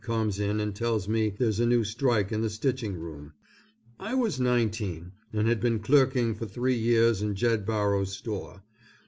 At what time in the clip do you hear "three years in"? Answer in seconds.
6.47-7.35